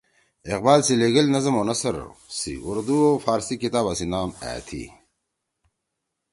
[0.51, 1.95] اقبال سی لیِگیل نظم او نثر
[2.39, 4.29] سی اُردو او فارسی کِتابا سی نام: